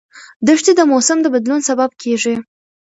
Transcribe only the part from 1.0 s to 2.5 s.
د بدلون سبب کېږي.